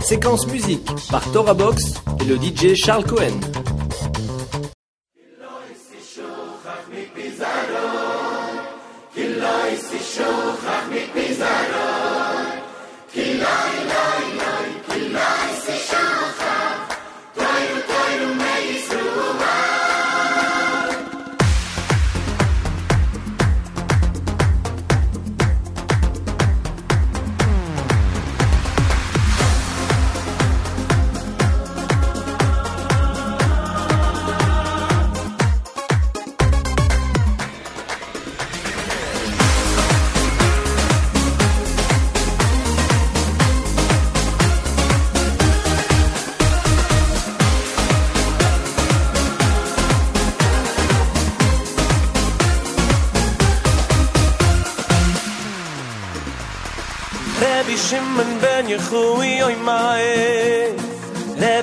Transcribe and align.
Séquence 0.00 0.46
musique 0.46 0.88
par 1.10 1.22
Tora 1.32 1.54
Box 1.54 1.94
et 2.20 2.24
le 2.24 2.36
DJ 2.36 2.74
Charles 2.74 3.04
Cohen. 3.04 3.40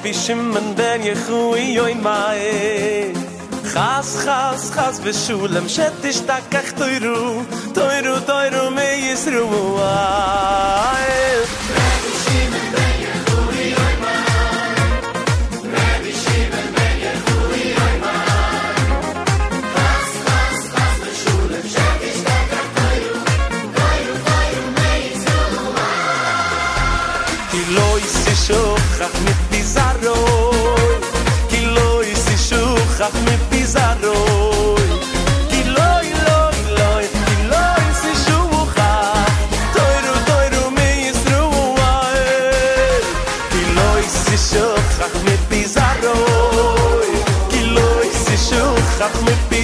bi 0.09 0.13
shimmen 0.13 0.67
ben 0.77 1.01
ye 1.07 1.13
yoy 1.77 1.93
mai. 2.05 3.13
Khas 3.71 4.09
khas 4.25 4.63
khas 4.75 4.95
be 5.03 5.11
shulem 5.23 5.67
shet 5.75 6.05
ish 6.09 6.21
tak 6.29 6.43
toyru 7.77 8.15
toyru 8.29 8.63
me 8.77 8.87
yisru 9.05 9.43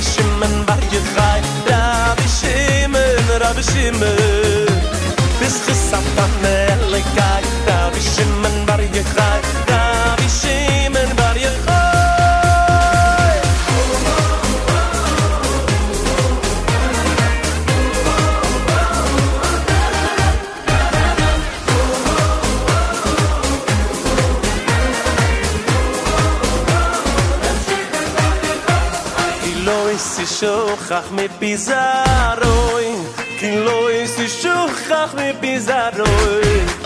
Rabbi 0.00 0.12
Shimon 0.12 0.64
Bar 0.64 0.80
Yochai. 0.94 1.42
Rabbi 1.68 2.26
Shimon, 2.26 3.40
Rabbi 3.40 3.60
Shimon. 3.60 4.66
Bis 5.38 5.60
Chisam 5.66 6.02
Tam 6.16 6.30
Melekai? 6.40 7.49
שוכח 30.90 31.12
מפיזרוי 31.12 32.86
כי 33.38 33.56
לא 33.56 33.92
יש 33.92 34.18
לי 34.18 34.28
שוכח 34.28 35.14
מפיזרוי 35.14 36.79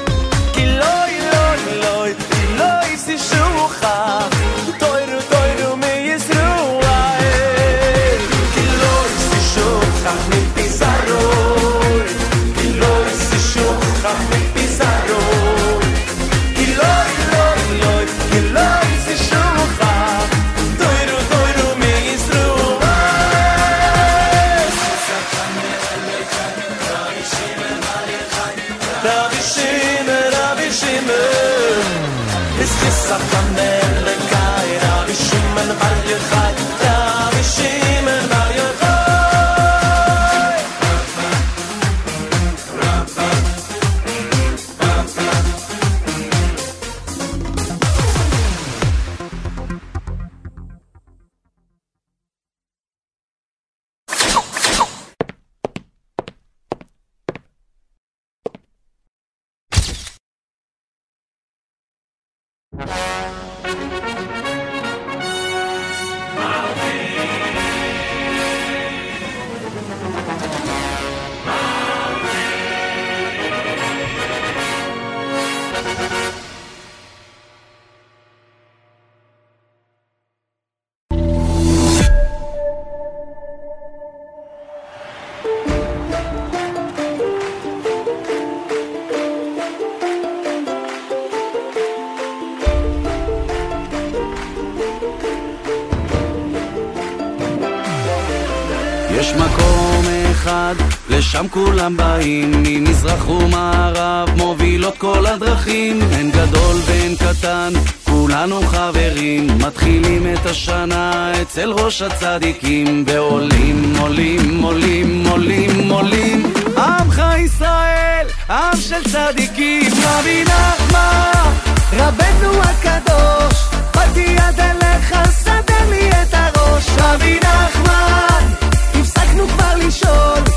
כולם 101.85 101.97
באים 101.97 102.53
ממזרח 102.63 103.29
ומערב, 103.29 104.29
מובילות 104.37 104.99
כל 104.99 105.27
הדרכים, 105.27 106.01
אין 106.13 106.31
גדול 106.31 106.77
ואין 106.87 107.17
קטן, 107.17 107.73
כולנו 108.05 108.61
חברים, 108.61 109.47
מתחילים 109.59 110.27
את 110.35 110.47
השנה 110.47 111.33
אצל 111.43 111.73
ראש 111.73 112.03
הצדיקים, 112.03 113.05
ועולים, 113.07 113.95
עולים, 114.01 114.63
עולים, 114.63 115.27
עולים, 115.27 115.91
עולים, 115.91 116.53
עמך 116.77 117.23
ישראל, 117.39 118.27
עם 118.51 118.77
של 118.77 119.11
צדיקים, 119.13 119.93
רבי 120.03 120.45
נחמן, 120.45 121.51
רבנו 121.93 122.63
הקדוש, 122.63 123.65
באתי 123.95 124.21
יד 124.21 124.61
אליך, 124.61 125.15
סדר 125.31 125.91
לי 125.91 126.11
את 126.11 126.35
הראש, 126.35 126.87
רבי 126.99 127.39
נחמן, 127.41 128.47
הפסקנו 128.95 129.49
כבר 129.49 129.87
לשאול 129.87 130.54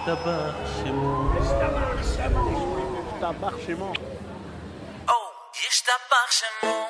השתבח 0.00 0.54
שמו. 0.82 1.30
השתבח 1.40 2.02
שמו. 3.66 3.92
או, 5.08 5.14
השתבח 5.68 6.30
שמו. 6.30 6.86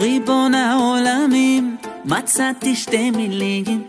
ריבון 0.00 0.54
העולמים, 0.54 1.76
מצאתי 2.04 2.76
שתי 2.76 3.10
מילים 3.10 3.88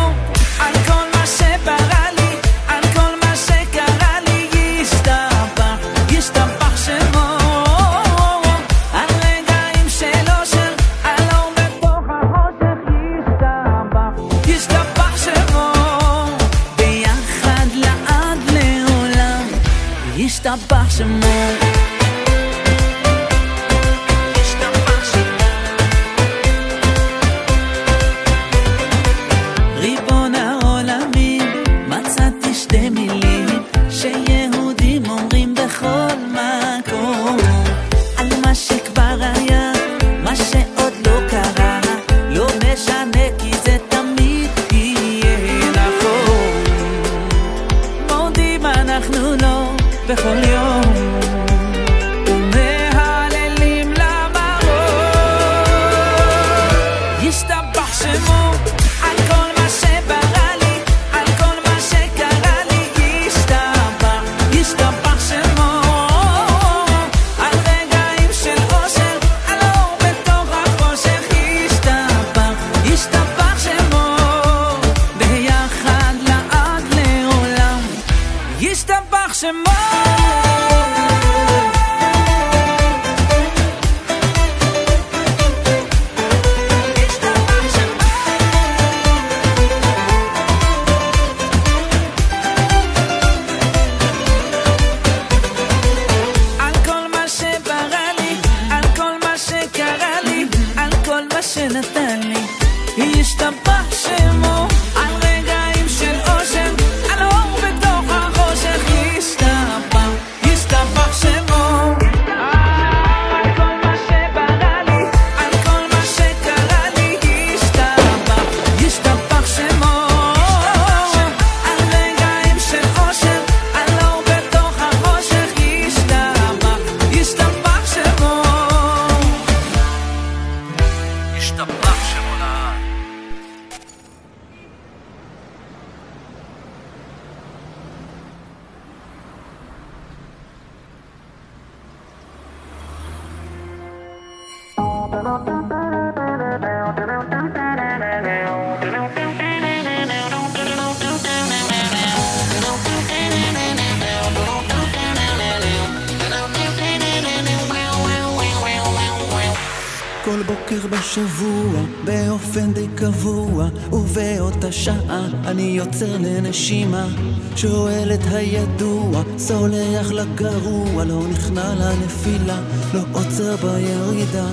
לנשימה. 166.71 167.07
שואל 167.55 168.11
את 168.13 168.19
הידוע, 168.25 169.21
סולח 169.37 170.11
לגרוע, 170.11 171.03
לא 171.03 171.27
נכנע 171.29 171.73
לנפילה, 171.75 172.59
לא 172.93 173.01
עוצר 173.11 173.55
בירידה. 173.55 174.45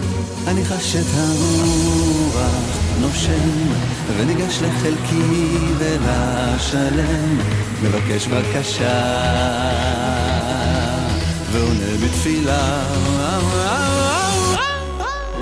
אני 0.47 0.65
חש 0.65 0.97
את 0.97 1.07
הרוח 1.15 2.45
נושם, 3.01 3.73
וניגש 4.17 4.59
לחלקי 4.63 5.57
ולשלם, 5.79 7.39
מבקש 7.83 8.27
בקשה, 8.27 9.05
ועונה 11.53 12.05
בתפילה. 12.05 12.83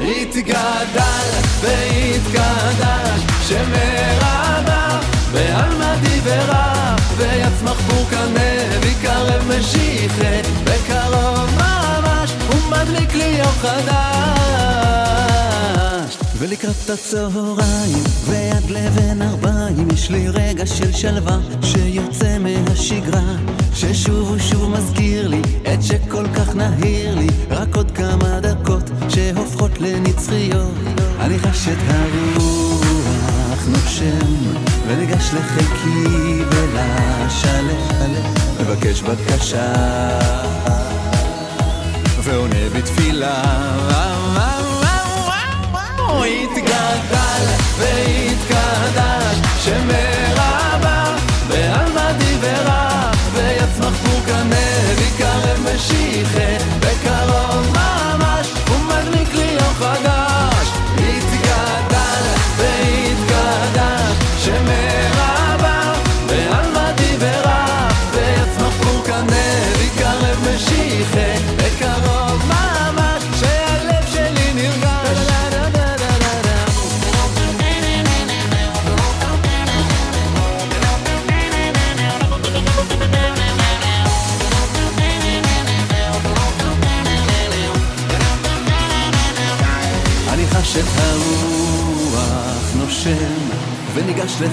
התגדל 0.01 1.27
והתקדש 1.61 3.21
שמרבה 3.49 5.16
בעלמא 5.33 5.97
דיברה 5.97 6.97
ויצמח 7.17 7.81
בורקנה 7.81 8.81
ויקרב 8.83 9.43
משיחה 9.49 10.41
בקרוב 10.65 11.51
ממש 11.57 12.33
הוא 12.49 12.71
מדליק 12.71 13.15
לי 13.15 13.41
אור 13.41 13.53
חדש. 13.53 14.07
ולקראת 16.39 16.91
הצהריים 16.91 18.05
ועד 18.25 18.71
לבן 18.71 19.23
ארבעים 19.23 19.89
יש 19.95 20.11
לי 20.11 20.29
רגע 20.29 20.67
של 20.67 20.93
שלווה 20.93 21.39
שיוצא 21.63 22.39
מהשגרה. 22.39 23.37
ששוב 23.75 24.31
ושוב 24.31 24.71
מזכיר 24.71 25.29
לי 25.29 25.43
את 25.75 25.83
שכל 25.83 26.27
כך 26.35 26.55
נהיר 26.57 27.15
לי 27.15 27.27
רק 27.51 27.77
עוד 27.77 27.91
כמה 27.91 28.41
דקות 28.41 28.91
שהופכות 29.09 29.81
לנצחיות. 29.81 30.75
אני 31.21 31.39
חש 31.39 31.69
את 31.69 31.79
הרוח 31.89 32.66
נושם 33.69 34.35
וניגש 34.89 35.31
לחלקי 35.35 36.43
ולשלם. 36.51 38.15
מבקש 38.61 39.03
בקשה. 39.03 39.73
ועונה 42.23 42.71
בתפילה. 42.75 43.43
התגדל 46.27 47.47
והתקדש 47.79 49.37
שמרבה 49.65 51.17
בעלמא 51.49 52.13
דיברה 52.13 53.11
ויצמח 53.33 53.95
פורקנה 54.05 54.67
ויקרב 54.97 55.59
משיחה 55.75 56.86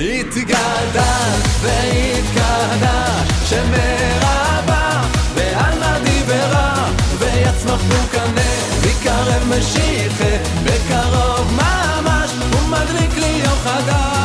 התגעדה 0.00 1.14
והתגעדה 1.60 3.04
שמרבה 3.44 5.02
ועלמא 5.34 5.98
דיברה 5.98 6.88
ויצמח 7.18 7.80
בוקנה 7.80 8.50
ויקרב 8.80 9.42
משיחה 9.48 10.36
בקרוב 10.64 11.52
ממש 11.52 12.30
הוא 12.52 12.76
לי 13.16 13.42
יום 13.44 13.58
חדש. 13.64 14.19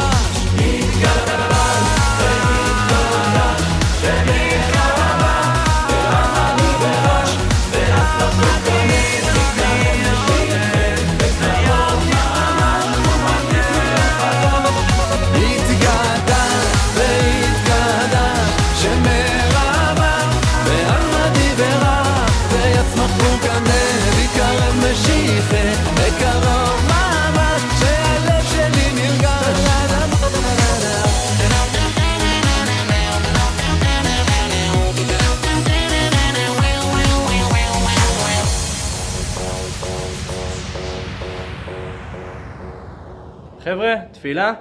תפילה? 44.26 44.54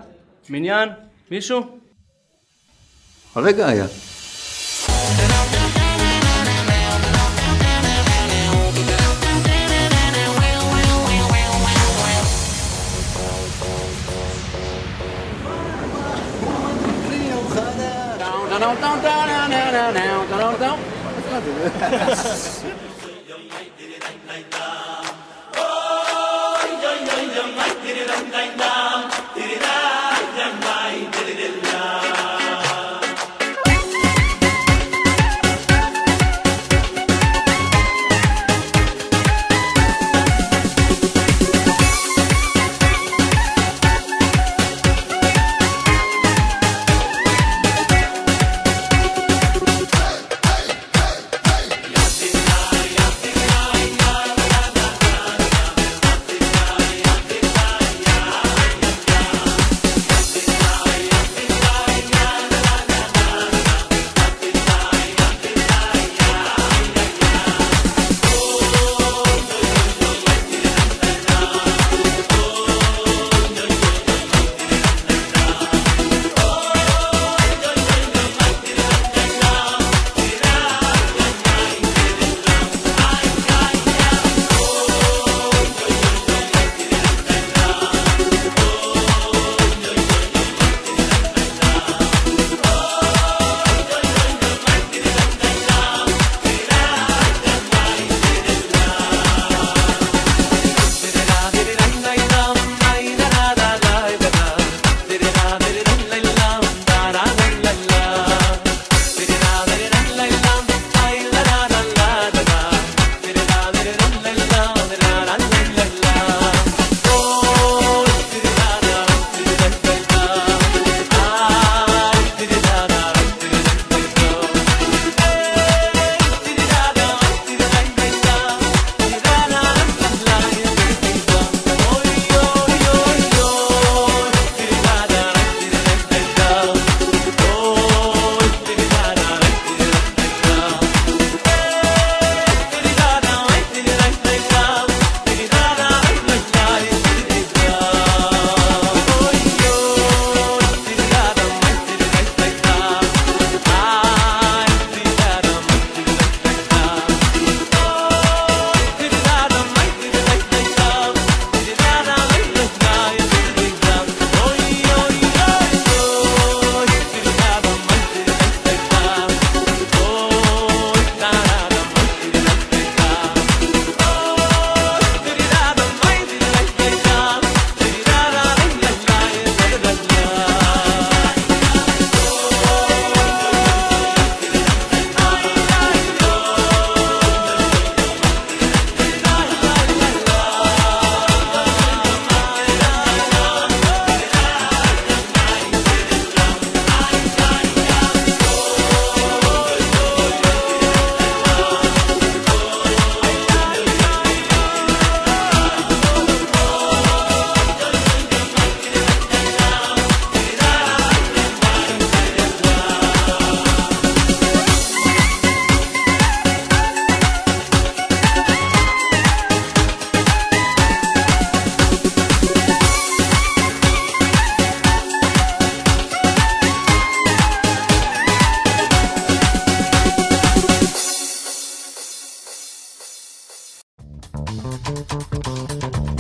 מניין? 0.49 0.89
מישהו? 1.31 1.79
הרגע 3.35 3.67
היה. 3.67 3.87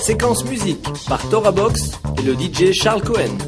Séquence 0.04 0.44
musique 0.44 0.86
par 1.08 1.26
Tora 1.30 1.50
Box 1.50 1.92
et 2.18 2.22
le 2.24 2.34
DJ 2.34 2.72
Charles 2.74 3.00
Cohen. 3.00 3.38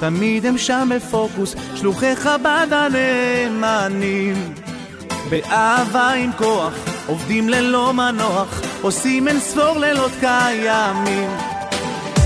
תמיד 0.00 0.46
הם 0.46 0.58
שם 0.58 0.88
בפוקוס, 0.96 1.54
שלוחי 1.74 2.16
חב"ד 2.16 2.66
הנאמנים. 2.70 4.54
באהבה 5.30 6.12
עם 6.12 6.30
כוח, 6.32 6.72
עובדים 7.06 7.48
ללא 7.48 7.92
מנוח, 7.92 8.60
עושים 8.80 9.28
אין 9.28 9.40
ספור 9.40 9.78
לילות 9.78 10.12
קיימים. 10.20 11.30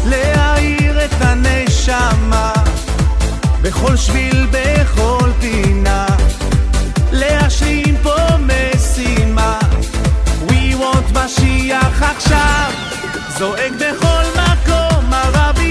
להאיר 0.09 1.05
את 1.05 1.13
הנשמה, 1.21 2.53
בכל 3.63 3.97
שביל, 3.97 4.47
בכל 4.51 5.31
פינה, 5.41 6.07
להשלים 7.13 7.97
פה 8.03 8.17
משימה. 8.39 9.59
We 10.49 10.75
want 10.75 11.19
משיח 11.19 12.03
עכשיו, 12.03 12.71
זועק 13.39 13.73
בכל 13.73 14.23
מקום 14.35 15.13
הרבי. 15.13 15.62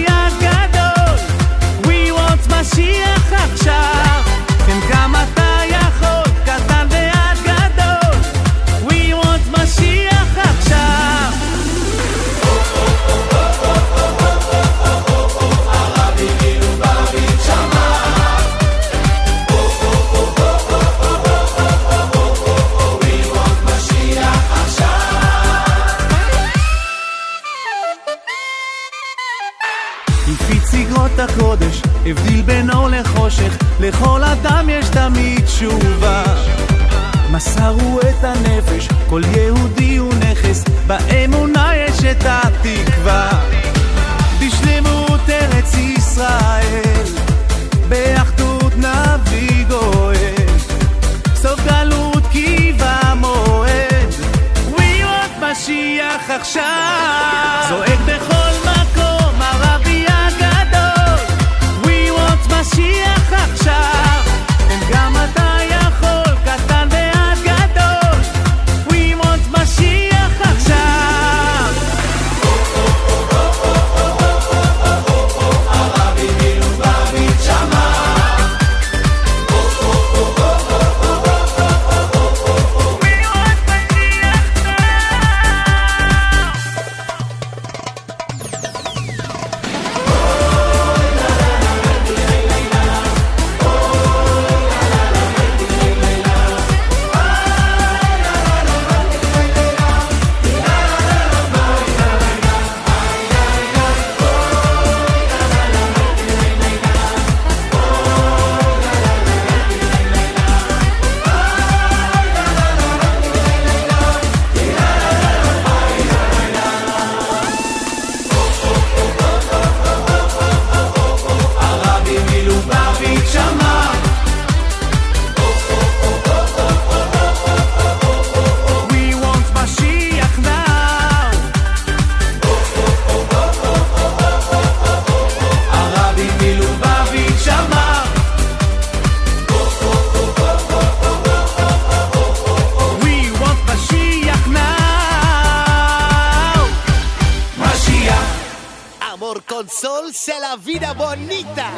dulce 150.11 150.33
la 150.41 150.57
vida 150.57 150.93
bonita. 150.93 151.71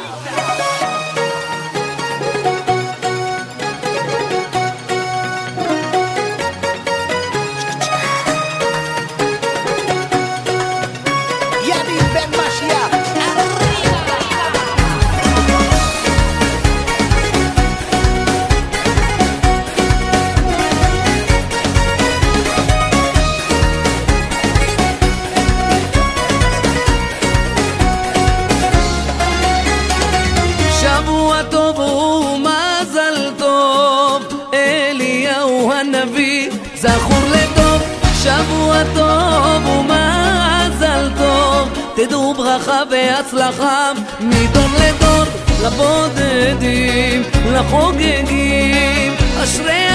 הצלחה 43.26 43.92
מדור 44.20 44.68
לדור 44.80 45.24
לבודדים, 45.64 47.22
לחוגגים, 47.52 49.12
אשרי 49.44 49.86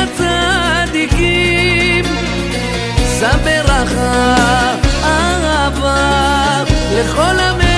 הצדיקים. 0.84 2.06
זה 3.20 3.30
ברכה, 3.44 4.76
אהבה, 5.04 6.64
לכל 6.92 7.40
המ... 7.40 7.69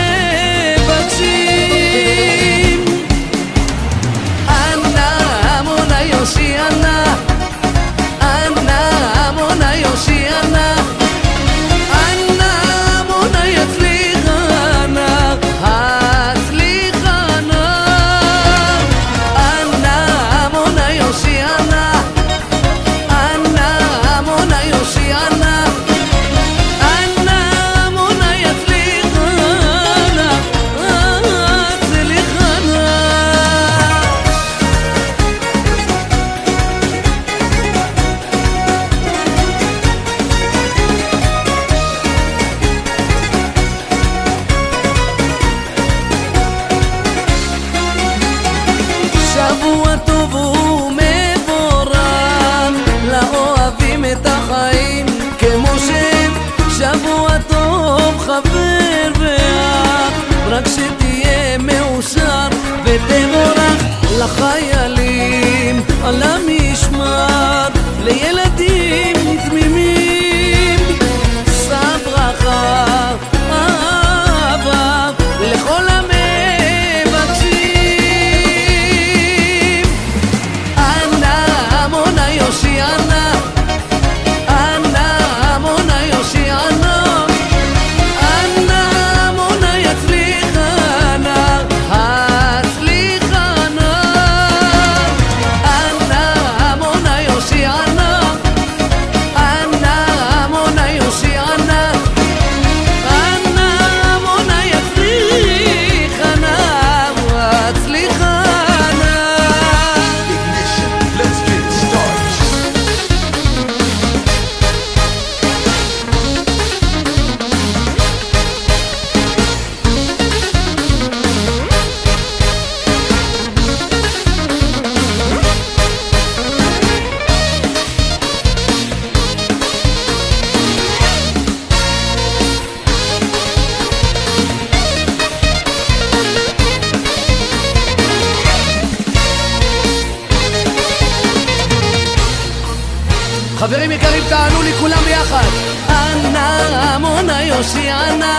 Ιωσιανά 147.61 148.35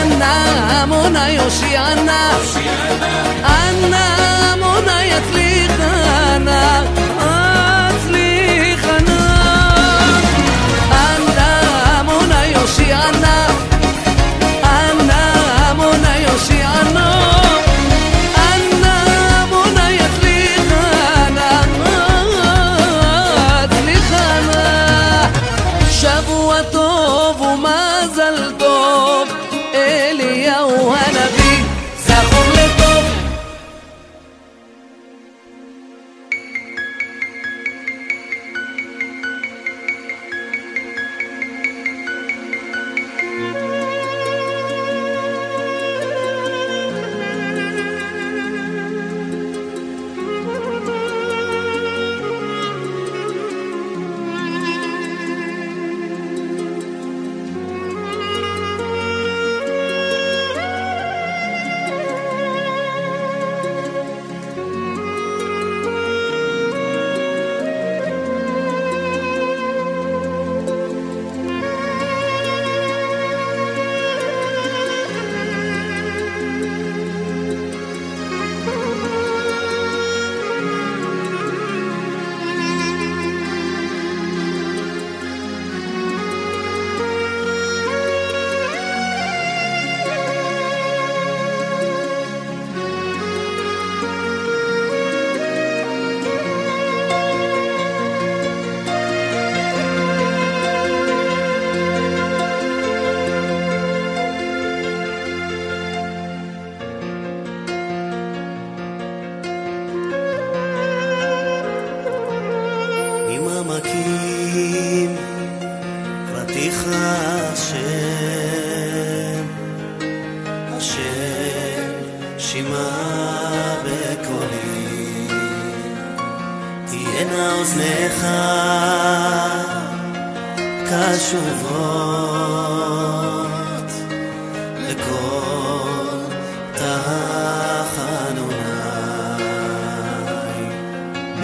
Άννα, 0.00 0.86
μόνα 0.86 1.32
Ιωσιανά 1.32 2.20
Άννα 3.66 4.15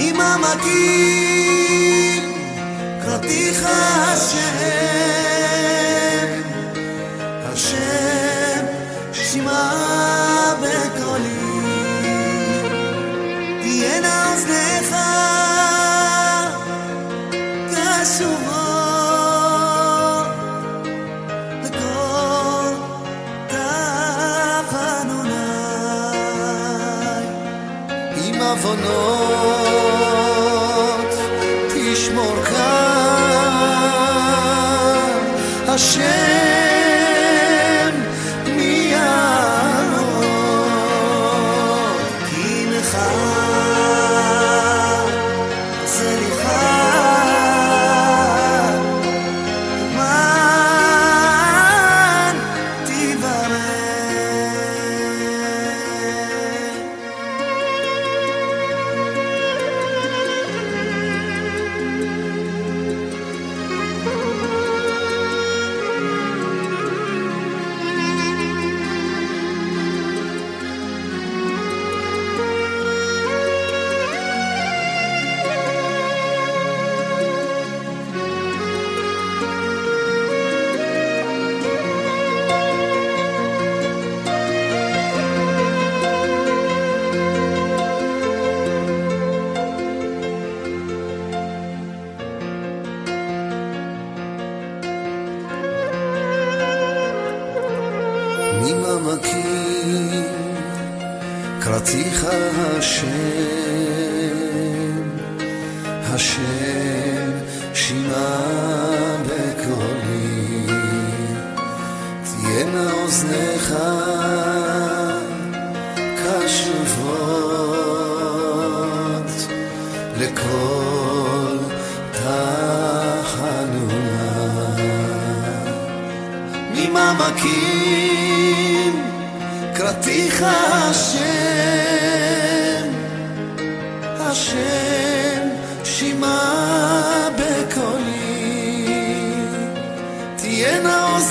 ממעמקים 0.02 1.12
קראתיך 3.02 3.66
השם, 3.66 5.31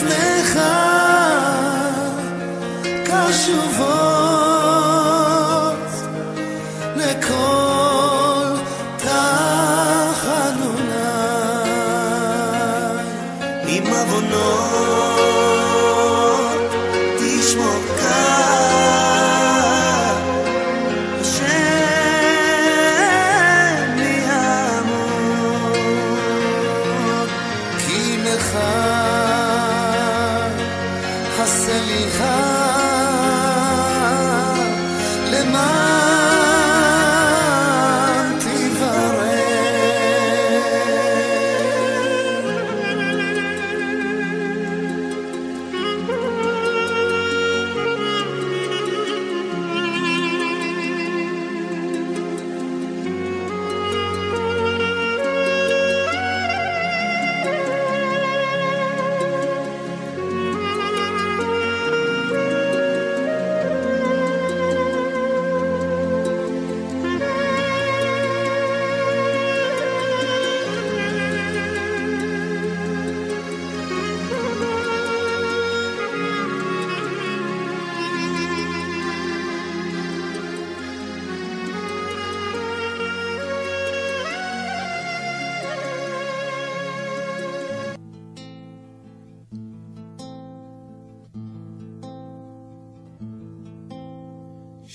אוזניך 0.02 0.60
קשובות 3.06 4.01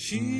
She 0.07 0.36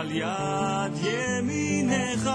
על 0.00 0.10
יד 0.10 1.06
ימינך. 1.06 2.30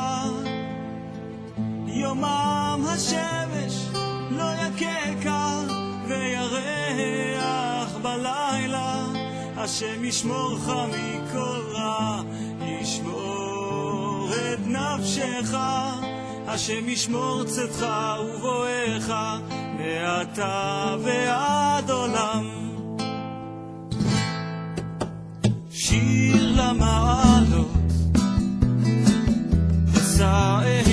יומם 1.88 2.86
השמש 2.88 3.88
לא 4.32 4.44
יככה, 4.44 5.62
וירח 6.08 7.96
בלילה, 8.02 9.06
השם 9.58 10.06
ישמורך 10.06 10.70
מכל 10.70 11.62
רע, 11.72 12.22
ישמור 12.62 14.30
את 14.34 14.60
נפשך, 14.68 15.58
השם 16.48 16.90
ישמור 16.90 17.44
צאתך 17.44 17.86
ובואך, 18.20 19.14
מעתה 19.78 20.96
ועד 21.04 21.92
עולם. 21.92 22.66
שיר 25.72 26.52
למעלה 26.56 27.35
saw 30.16 30.62
it. 30.62 30.68
Eh. 30.68 30.85